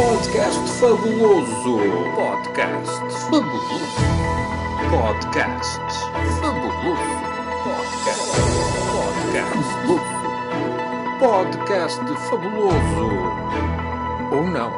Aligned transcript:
Podcast 0.00 0.66
fabuloso. 0.80 1.78
Podcast 2.16 3.00
fabuloso. 3.28 3.80
Podcast 4.88 5.80
fabuloso. 6.40 7.20
Podcast. 7.66 8.32
Podcast. 9.28 9.70
Podcast 11.20 12.00
fabuloso. 12.30 13.08
Ou 14.32 14.44
não? 14.46 14.72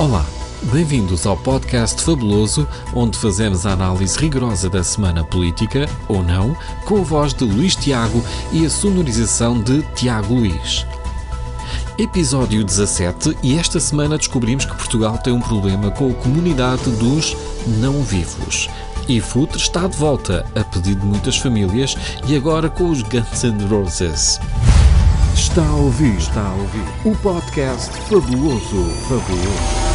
Olá, 0.00 0.26
bem-vindos 0.72 1.28
ao 1.28 1.36
podcast 1.36 2.02
Fabuloso, 2.02 2.66
onde 2.92 3.16
fazemos 3.16 3.64
a 3.64 3.70
análise 3.70 4.18
rigorosa 4.18 4.68
da 4.68 4.82
semana 4.82 5.22
política, 5.22 5.88
ou 6.08 6.24
não, 6.24 6.56
com 6.86 6.96
a 6.96 7.02
voz 7.02 7.32
de 7.32 7.44
Luís 7.44 7.76
Tiago 7.76 8.20
e 8.50 8.66
a 8.66 8.70
sonorização 8.70 9.62
de 9.62 9.82
Tiago 9.94 10.34
Luís. 10.34 10.84
Episódio 11.98 12.62
17 12.62 13.38
e 13.42 13.58
esta 13.58 13.80
semana 13.80 14.18
descobrimos 14.18 14.66
que 14.66 14.76
Portugal 14.76 15.16
tem 15.16 15.32
um 15.32 15.40
problema 15.40 15.90
com 15.90 16.10
a 16.10 16.14
comunidade 16.14 16.90
dos 16.90 17.34
não 17.80 18.02
vivos. 18.02 18.68
E 19.08 19.18
Futre 19.18 19.56
está 19.56 19.86
de 19.86 19.96
volta, 19.96 20.44
a 20.54 20.62
pedido 20.62 21.00
de 21.00 21.06
muitas 21.06 21.38
famílias, 21.38 21.96
e 22.28 22.36
agora 22.36 22.68
com 22.68 22.90
os 22.90 23.00
Guns 23.00 23.44
N' 23.44 23.66
Roses. 23.70 24.38
Está 25.34 25.66
a 25.66 25.76
ouvir, 25.76 26.18
está 26.18 26.46
a 26.46 26.52
ouvir. 26.52 26.84
O 27.06 27.16
podcast 27.16 27.90
fabuloso, 28.10 28.84
fabuloso. 29.08 29.86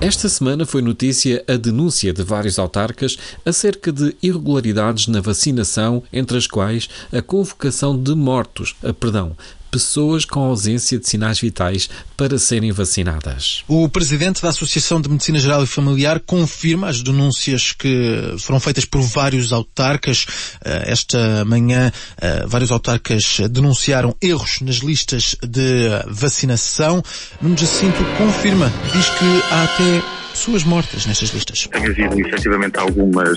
Esta 0.00 0.28
semana 0.28 0.64
foi 0.64 0.80
notícia 0.80 1.44
a 1.46 1.56
denúncia 1.56 2.12
de 2.12 2.22
vários 2.22 2.58
autarcas 2.58 3.18
acerca 3.44 3.92
de 3.92 4.16
irregularidades 4.22 5.08
na 5.08 5.20
vacinação, 5.20 6.02
entre 6.12 6.38
as 6.38 6.46
quais 6.46 6.88
a 7.12 7.20
convocação 7.20 8.00
de 8.00 8.14
mortos, 8.14 8.74
perdão, 8.98 9.36
pessoas 9.70 10.24
com 10.24 10.40
ausência 10.40 10.98
de 10.98 11.08
sinais 11.08 11.40
vitais 11.40 11.88
para 12.16 12.38
serem 12.38 12.72
vacinadas. 12.72 13.62
O 13.68 13.88
presidente 13.88 14.42
da 14.42 14.48
Associação 14.48 15.00
de 15.00 15.08
Medicina 15.08 15.38
Geral 15.38 15.62
e 15.62 15.66
Familiar 15.66 16.20
confirma 16.20 16.88
as 16.88 17.02
denúncias 17.02 17.72
que 17.72 18.34
foram 18.38 18.60
feitas 18.60 18.84
por 18.84 19.00
vários 19.00 19.52
autarcas. 19.52 20.26
Eh, 20.64 20.84
esta 20.86 21.44
manhã, 21.44 21.92
eh, 22.20 22.44
vários 22.46 22.70
autarcas 22.70 23.38
denunciaram 23.50 24.14
erros 24.20 24.60
nas 24.60 24.76
listas 24.76 25.36
de 25.42 25.88
vacinação. 26.08 27.02
Nuno 27.40 27.56
Jacinto 27.56 27.98
confirma, 28.18 28.72
diz 28.92 29.08
que 29.10 29.54
há 29.54 29.62
até 29.64 30.19
pessoas 30.30 30.64
mortas 30.64 31.06
nestas 31.06 31.30
listas. 31.30 31.66
Tem 31.66 31.86
havido 31.86 32.20
efetivamente 32.20 32.78
algumas 32.78 33.36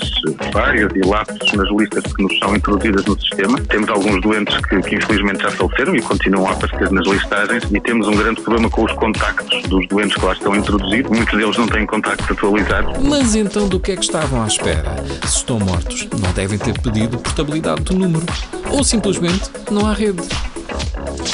falhas 0.51 0.91
e 0.95 1.05
lapsos 1.05 1.53
nas 1.53 1.69
listas 1.69 2.13
que 2.13 2.23
nos 2.23 2.39
são 2.39 2.55
introduzidas 2.55 3.05
no 3.05 3.19
sistema. 3.19 3.59
Temos 3.61 3.89
alguns 3.89 4.21
doentes 4.21 4.55
que, 4.57 4.81
que 4.81 4.95
infelizmente 4.95 5.43
já 5.43 5.51
faleceram 5.51 5.95
e 5.95 6.01
continuam 6.01 6.47
a 6.47 6.51
aparecer 6.51 6.91
nas 6.91 7.05
listagens 7.05 7.63
e 7.71 7.79
temos 7.79 8.07
um 8.07 8.15
grande 8.15 8.41
problema 8.41 8.69
com 8.69 8.83
os 8.83 8.93
contactos 8.93 9.61
dos 9.63 9.87
doentes 9.87 10.15
que 10.15 10.25
lá 10.25 10.33
estão 10.33 10.55
introduzidos. 10.55 11.11
Muitos 11.11 11.37
deles 11.37 11.57
não 11.57 11.67
têm 11.67 11.85
contactos 11.85 12.29
atualizados. 12.29 12.97
Mas 13.03 13.35
então 13.35 13.67
do 13.67 13.79
que 13.79 13.91
é 13.91 13.95
que 13.95 14.03
estavam 14.03 14.43
à 14.43 14.47
espera? 14.47 14.95
Se 15.25 15.37
estão 15.37 15.59
mortos, 15.59 16.07
não 16.21 16.31
devem 16.33 16.57
ter 16.57 16.79
pedido 16.79 17.17
portabilidade 17.17 17.83
do 17.83 17.93
número. 17.93 18.25
Ou 18.71 18.83
simplesmente 18.83 19.49
não 19.71 19.87
há 19.87 19.93
rede. 19.93 20.21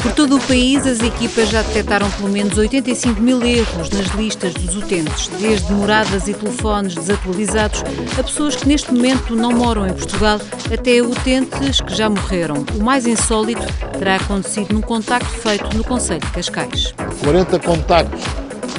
Por 0.01 0.13
todo 0.13 0.37
o 0.37 0.39
país, 0.41 0.85
as 0.87 0.99
equipas 1.01 1.49
já 1.49 1.61
detectaram 1.61 2.09
pelo 2.11 2.29
menos 2.29 2.57
85 2.57 3.21
mil 3.21 3.43
erros 3.43 3.89
nas 3.89 4.07
listas 4.15 4.53
dos 4.53 4.75
utentes, 4.75 5.27
desde 5.39 5.71
moradas 5.73 6.27
e 6.27 6.33
telefones 6.33 6.95
desatualizados 6.95 7.83
a 8.17 8.23
pessoas 8.23 8.55
que 8.55 8.67
neste 8.67 8.93
momento 8.93 9.35
não 9.35 9.51
moram 9.51 9.85
em 9.85 9.93
Portugal, 9.93 10.39
até 10.73 11.01
utentes 11.01 11.81
que 11.81 11.93
já 11.95 12.09
morreram. 12.09 12.65
O 12.75 12.83
mais 12.83 13.05
insólito 13.05 13.65
terá 13.97 14.15
acontecido 14.15 14.73
num 14.73 14.81
contacto 14.81 15.29
feito 15.29 15.75
no 15.75 15.83
Conselho 15.83 16.21
de 16.21 16.31
Cascais. 16.31 16.93
40 17.23 17.59
contactos 17.59 18.23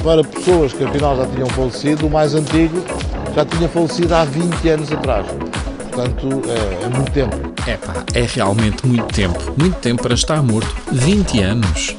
para 0.03 0.23
pessoas 0.23 0.73
que 0.73 0.83
afinal 0.83 1.15
já 1.17 1.27
tinham 1.27 1.47
falecido, 1.49 2.07
o 2.07 2.09
mais 2.09 2.33
antigo 2.33 2.83
já 3.35 3.45
tinha 3.45 3.69
falecido 3.69 4.13
há 4.15 4.25
20 4.25 4.69
anos 4.69 4.91
atrás. 4.91 5.27
Portanto, 5.91 6.41
é, 6.47 6.85
é 6.85 6.89
muito 6.89 7.11
tempo. 7.11 7.50
É 7.71 7.77
pá, 7.77 8.03
é 8.13 8.23
realmente 8.23 8.85
muito 8.85 9.05
tempo. 9.13 9.39
Muito 9.57 9.77
tempo 9.77 10.03
para 10.03 10.13
estar 10.13 10.43
morto. 10.43 10.75
20 10.91 11.39
anos. 11.39 11.95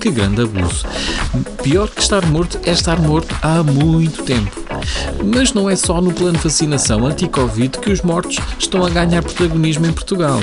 Que 0.00 0.08
grande 0.08 0.42
abuso. 0.42 0.86
Pior 1.64 1.88
que 1.88 2.00
estar 2.00 2.24
morto 2.26 2.60
é 2.64 2.70
estar 2.70 3.00
morto 3.00 3.34
há 3.42 3.60
muito 3.64 4.22
tempo. 4.22 4.52
Mas 5.24 5.52
não 5.52 5.68
é 5.68 5.74
só 5.74 6.00
no 6.00 6.12
plano 6.12 6.38
de 6.38 6.44
vacinação 6.44 7.04
anti-Covid 7.04 7.76
que 7.78 7.90
os 7.90 8.02
mortos 8.02 8.38
estão 8.56 8.86
a 8.86 8.88
ganhar 8.88 9.20
protagonismo 9.20 9.86
em 9.86 9.92
Portugal. 9.92 10.38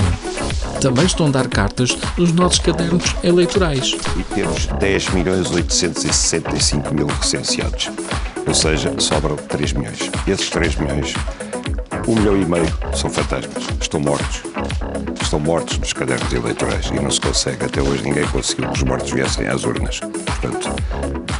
Também 0.82 1.06
estão 1.06 1.28
a 1.28 1.30
dar 1.30 1.48
cartas 1.48 1.96
nos 2.18 2.30
nossos 2.32 2.58
cadernos 2.58 3.04
eleitorais. 3.24 3.96
e 4.18 4.22
temos 4.34 4.66
10 4.66 5.08
milhões 5.14 5.50
865 5.50 6.94
mil 6.94 7.06
recenseados. 7.06 7.90
Ou 8.46 8.52
seja, 8.52 8.92
sobram 8.98 9.36
3 9.36 9.72
milhões. 9.72 10.10
E 10.26 10.30
esses 10.30 10.50
3 10.50 10.76
milhões, 10.76 11.14
1 12.06 12.14
milhão 12.14 12.36
e 12.36 12.44
meio 12.44 12.78
são 12.92 13.08
fantasmas. 13.08 13.73
Estão 13.94 14.10
mortos. 14.10 14.42
Estão 15.22 15.38
mortos 15.38 15.78
nos 15.78 15.92
cadernos 15.92 16.32
eleitorais 16.32 16.86
e 16.86 16.94
não 16.94 17.12
se 17.12 17.20
consegue. 17.20 17.64
Até 17.64 17.80
hoje 17.80 18.02
ninguém 18.02 18.26
conseguiu 18.26 18.68
que 18.70 18.78
os 18.78 18.82
mortos 18.82 19.12
viessem 19.12 19.46
às 19.46 19.62
urnas. 19.62 20.00
Portanto, 20.00 20.68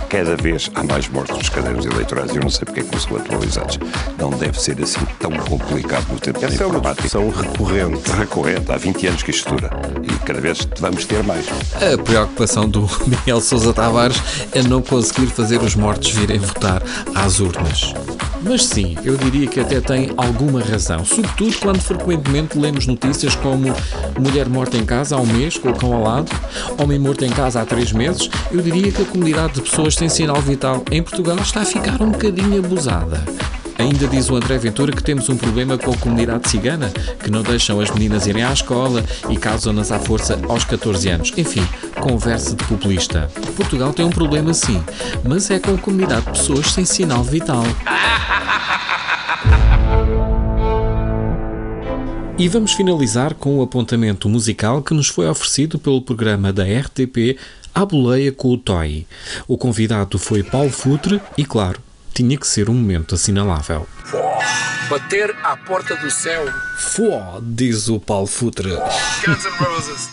cada 0.08 0.36
vez 0.36 0.70
há 0.76 0.84
mais 0.84 1.08
mortos 1.08 1.36
nos 1.36 1.48
cadernos 1.48 1.84
eleitorais 1.84 2.30
e 2.30 2.36
eu 2.36 2.42
não 2.42 2.50
sei 2.50 2.64
porque 2.64 2.78
é 2.78 2.82
que 2.84 2.92
não 2.94 3.00
são 3.00 3.16
atualizados. 3.16 3.80
Não 4.16 4.30
deve 4.30 4.60
ser 4.60 4.80
assim 4.80 5.04
tão 5.18 5.32
complicado 5.32 6.06
no 6.12 6.20
tempo 6.20 6.38
da 6.38 6.46
Essa 6.46 6.62
é 6.62 6.66
uma 6.66 6.78
informática. 6.78 7.18
recorrente. 7.18 8.10
recorrente. 8.12 8.70
Há 8.70 8.76
20 8.76 9.06
anos 9.08 9.22
que 9.24 9.32
isto 9.32 9.50
dura. 9.52 9.70
E 10.04 10.12
cada 10.24 10.40
vez 10.40 10.68
vamos 10.78 11.04
ter 11.06 11.24
mais. 11.24 11.46
A 11.74 12.00
preocupação 12.00 12.68
do 12.68 12.88
Miguel 13.04 13.40
Sousa 13.40 13.72
Tavares 13.74 14.22
é 14.52 14.62
não 14.62 14.80
conseguir 14.80 15.26
fazer 15.26 15.60
os 15.60 15.74
mortos 15.74 16.08
virem 16.12 16.38
votar 16.38 16.80
às 17.16 17.40
urnas. 17.40 17.92
Mas 18.46 18.66
sim, 18.66 18.94
eu 19.04 19.16
diria 19.16 19.46
que 19.46 19.58
até 19.58 19.80
tem 19.80 20.10
alguma 20.18 20.60
razão, 20.60 21.02
sobretudo 21.02 21.56
quando 21.60 21.80
frequentemente 21.80 22.58
lemos 22.58 22.86
notícias 22.86 23.34
como 23.34 23.74
mulher 24.20 24.50
morta 24.50 24.76
em 24.76 24.84
casa 24.84 25.16
há 25.16 25.18
um 25.18 25.26
mês 25.26 25.56
com 25.56 25.70
o 25.70 25.74
cão 25.74 25.94
ao 25.94 26.02
lado, 26.02 26.30
homem 26.78 26.98
morto 26.98 27.24
em 27.24 27.30
casa 27.30 27.62
há 27.62 27.64
três 27.64 27.90
meses. 27.90 28.28
Eu 28.52 28.60
diria 28.60 28.92
que 28.92 29.00
a 29.00 29.06
comunidade 29.06 29.54
de 29.54 29.62
pessoas 29.62 29.94
sem 29.94 30.10
sinal 30.10 30.40
vital 30.42 30.84
em 30.90 31.02
Portugal 31.02 31.36
está 31.36 31.62
a 31.62 31.64
ficar 31.64 32.00
um 32.02 32.10
bocadinho 32.10 32.58
abusada. 32.58 33.24
Ainda 33.84 34.08
diz 34.08 34.30
o 34.30 34.36
André 34.36 34.56
Ventura 34.56 34.92
que 34.92 35.02
temos 35.02 35.28
um 35.28 35.36
problema 35.36 35.76
com 35.76 35.90
a 35.92 35.96
comunidade 35.98 36.48
cigana, 36.48 36.90
que 37.22 37.30
não 37.30 37.42
deixam 37.42 37.78
as 37.80 37.90
meninas 37.90 38.26
irem 38.26 38.42
à 38.42 38.50
escola 38.50 39.04
e 39.28 39.36
casam-nas 39.36 39.92
à 39.92 39.98
força 39.98 40.40
aos 40.48 40.64
14 40.64 41.06
anos. 41.10 41.32
Enfim, 41.36 41.62
conversa 42.00 42.56
de 42.56 42.64
populista. 42.64 43.30
Portugal 43.54 43.92
tem 43.92 44.06
um 44.06 44.10
problema 44.10 44.54
sim, 44.54 44.82
mas 45.22 45.50
é 45.50 45.58
com 45.58 45.74
a 45.74 45.78
comunidade 45.78 46.24
de 46.24 46.30
pessoas 46.32 46.72
sem 46.72 46.86
sinal 46.86 47.22
vital. 47.22 47.62
E 52.36 52.48
vamos 52.48 52.72
finalizar 52.72 53.32
com 53.34 53.58
o 53.58 53.62
apontamento 53.62 54.28
musical 54.28 54.82
que 54.82 54.92
nos 54.92 55.06
foi 55.06 55.28
oferecido 55.28 55.78
pelo 55.78 56.02
programa 56.02 56.52
da 56.52 56.64
RTP 56.64 57.38
À 57.72 57.86
Boleia 57.86 58.32
com 58.32 58.48
o 58.48 58.58
Toy. 58.58 59.06
O 59.46 59.56
convidado 59.56 60.18
foi 60.18 60.42
Paulo 60.42 60.70
Futre 60.70 61.20
e, 61.38 61.44
claro, 61.44 61.80
tinha 62.14 62.38
que 62.38 62.46
ser 62.46 62.70
um 62.70 62.74
momento 62.74 63.16
assinalável. 63.16 63.88
Bater 64.88 65.34
à 65.42 65.56
porta 65.56 65.96
do 65.96 66.10
céu. 66.10 66.46
Fó, 66.78 67.40
diz 67.42 67.88
o 67.88 67.98
Paulo 67.98 68.28
Futre. 68.28 68.70
Guns 69.26 69.44
N' 69.44 69.50
Roses. 69.58 70.08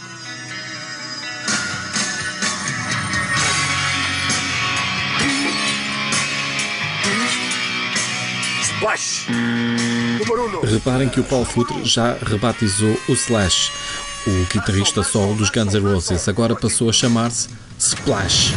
Splash. 8.64 9.28
Número 9.30 10.60
1. 10.64 10.74
Reparem 10.74 11.08
que 11.08 11.20
o 11.20 11.24
Paulo 11.24 11.46
Futre 11.46 11.86
já 11.86 12.18
rebatizou 12.26 13.00
o 13.08 13.14
Slash. 13.14 13.72
O 14.26 14.46
guitarrista 14.52 15.04
solo 15.04 15.36
dos 15.36 15.52
Guns 15.52 15.76
N' 15.76 15.82
Roses 15.82 16.28
agora 16.28 16.56
passou 16.56 16.90
a 16.90 16.94
chamar-se 16.94 17.50
Splash. 17.78 18.56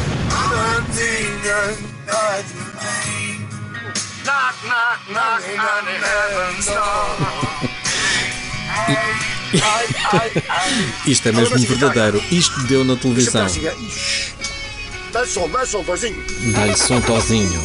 Knock, 4.44 4.60
knock, 4.68 5.00
knock 5.08 5.42
on 5.58 5.86
heaven's 5.86 6.66
door. 6.66 7.16
Isto 11.06 11.28
é 11.30 11.32
mesmo 11.32 11.58
verdadeiro. 11.60 12.22
Isto 12.30 12.62
deu 12.64 12.84
na 12.84 12.94
televisão. 12.94 13.46
Dá 15.12 15.26
som, 15.26 15.48
dá 15.48 15.64
som. 15.64 15.82
Dá-lhe 15.82 16.76
som 16.76 17.00
tozinho. 17.00 17.62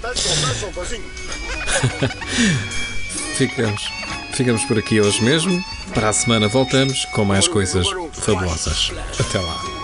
Dá 0.00 0.16
som, 0.16 0.40
dá 0.40 0.54
som, 0.54 0.70
vozinho. 0.70 1.04
Ficamos. 3.36 3.82
Ficamos 4.32 4.64
por 4.64 4.78
aqui 4.78 4.98
hoje 4.98 5.22
mesmo. 5.22 5.62
Para 5.94 6.10
a 6.10 6.12
semana 6.12 6.48
voltamos 6.48 7.04
com 7.06 7.24
mais 7.24 7.48
coisas 7.48 7.86
fabulosas. 8.12 8.92
Até 9.18 9.38
lá. 9.38 9.77